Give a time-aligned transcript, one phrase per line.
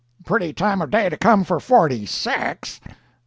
[0.25, 2.81] —pretty time of day to come for forty six!